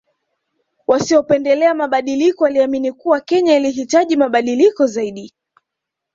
[0.87, 5.33] Wasiopendelea mabadiliko waliamini kuwa Kenya ilihitaji mabadiliko zaidi